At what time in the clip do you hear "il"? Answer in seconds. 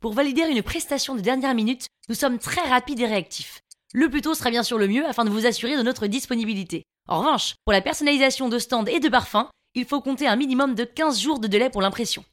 9.74-9.84